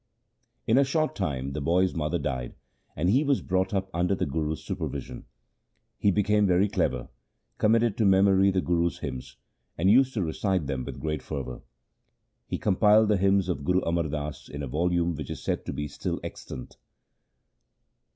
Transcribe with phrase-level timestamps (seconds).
[0.65, 2.55] In a short time the boy's mother died,
[2.95, 5.25] and he was brought up under the Guru's supervision.
[5.99, 7.09] He became very clever,
[7.59, 9.37] com mitted to memory the Guru's hymns,
[9.77, 11.61] and used to recite them with great fervour.
[12.47, 15.71] He compiled the hymns of Guru Amar Das in a volume which is said to
[15.71, 16.77] be still extant.